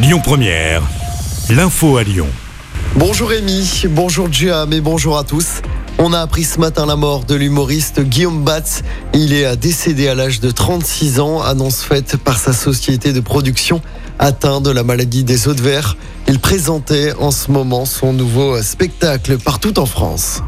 [0.00, 0.84] Lyon Première,
[1.50, 2.28] l'info à Lyon.
[2.94, 5.60] Bonjour Rémi, bonjour Jam et bonjour à tous.
[5.98, 8.82] On a appris ce matin la mort de l'humoriste Guillaume Batz.
[9.12, 13.82] Il est décédé à l'âge de 36 ans, annonce faite par sa société de production
[14.20, 15.96] atteint de la maladie des os de verre.
[16.28, 20.42] Il présentait en ce moment son nouveau spectacle partout en France.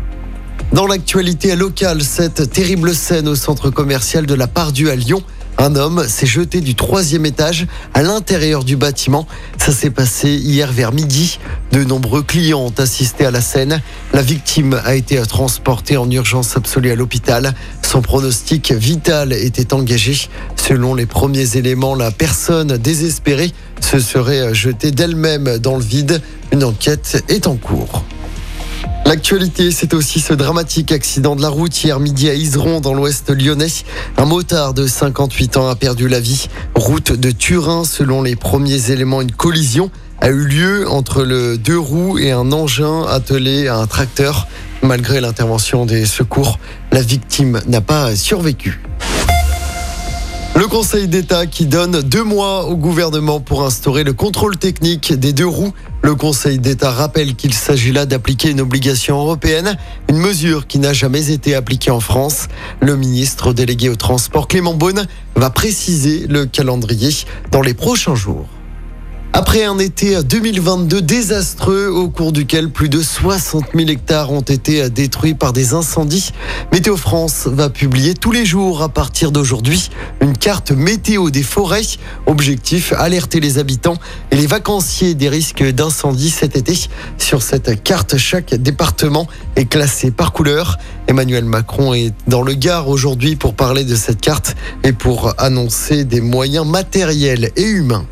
[0.72, 5.24] Dans l'actualité locale, cette terrible scène au centre commercial de la Pardue à Lyon.
[5.60, 9.26] Un homme s'est jeté du troisième étage à l'intérieur du bâtiment.
[9.58, 11.38] Ça s'est passé hier vers midi.
[11.70, 13.82] De nombreux clients ont assisté à la scène.
[14.14, 17.52] La victime a été transportée en urgence absolue à l'hôpital.
[17.82, 20.16] Son pronostic vital était engagé.
[20.56, 26.22] Selon les premiers éléments, la personne désespérée se serait jetée d'elle-même dans le vide.
[26.52, 28.02] Une enquête est en cours.
[29.10, 33.28] L'actualité, c'est aussi ce dramatique accident de la route hier midi à Iseron dans l'ouest
[33.28, 33.66] lyonnais.
[34.16, 36.46] Un motard de 58 ans a perdu la vie.
[36.76, 41.76] Route de Turin, selon les premiers éléments, une collision a eu lieu entre le deux
[41.76, 44.46] roues et un engin attelé à un tracteur.
[44.80, 46.60] Malgré l'intervention des secours,
[46.92, 48.80] la victime n'a pas survécu.
[50.70, 55.46] Conseil d'État qui donne deux mois au gouvernement pour instaurer le contrôle technique des deux
[55.46, 55.72] roues.
[56.02, 59.76] Le Conseil d'État rappelle qu'il s'agit là d'appliquer une obligation européenne,
[60.08, 62.46] une mesure qui n'a jamais été appliquée en France.
[62.80, 67.10] Le ministre délégué au transport Clément Beaune va préciser le calendrier
[67.50, 68.46] dans les prochains jours.
[69.32, 74.90] Après un été 2022 désastreux au cours duquel plus de 60 000 hectares ont été
[74.90, 76.32] détruits par des incendies,
[76.72, 79.90] Météo France va publier tous les jours à partir d'aujourd'hui
[80.20, 81.80] une carte météo des forêts.
[82.26, 83.98] Objectif, alerter les habitants
[84.32, 86.74] et les vacanciers des risques d'incendie cet été.
[87.16, 90.76] Sur cette carte, chaque département est classé par couleur.
[91.06, 96.04] Emmanuel Macron est dans le Gard aujourd'hui pour parler de cette carte et pour annoncer
[96.04, 98.06] des moyens matériels et humains.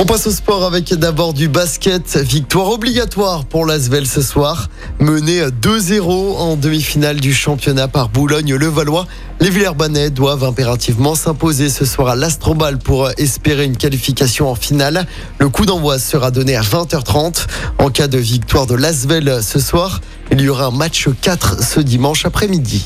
[0.00, 2.18] On passe au sport avec d'abord du basket.
[2.18, 4.68] Victoire obligatoire pour l'Asvel ce soir.
[5.00, 9.08] Mené 2-0 en demi-finale du championnat par Boulogne-le-Valois.
[9.40, 15.04] Les Villers-Banais doivent impérativement s'imposer ce soir à l'Astrobal pour espérer une qualification en finale.
[15.40, 17.48] Le coup d'envoi sera donné à 20h30.
[17.80, 21.80] En cas de victoire de l'Asvel ce soir, il y aura un match 4 ce
[21.80, 22.84] dimanche après-midi.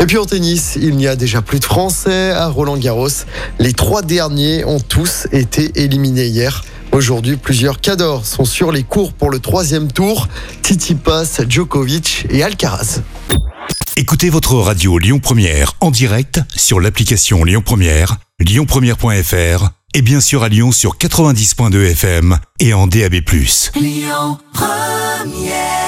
[0.00, 3.08] Et puis en tennis, il n'y a déjà plus de Français à Roland Garros.
[3.58, 6.64] Les trois derniers ont tous été éliminés hier.
[6.92, 10.28] Aujourd'hui, plusieurs cadors sont sur les cours pour le troisième tour.
[10.62, 13.00] Titi Pass, Djokovic et Alcaraz.
[13.96, 20.42] Écoutez votre radio Lyon Première en direct sur l'application Lyon Première, lyonpremière.fr et bien sûr
[20.42, 23.14] à Lyon sur 90.2 FM et en DAB+.
[23.76, 25.83] Lyon Première